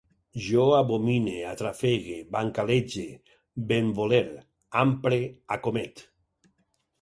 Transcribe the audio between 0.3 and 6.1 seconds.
Jo abomine, atrafegue, bancalege, benvoler, ampre, acomet